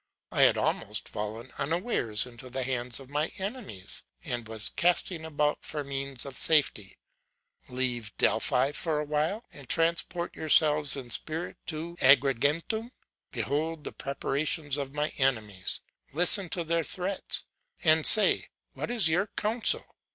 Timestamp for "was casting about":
4.47-5.63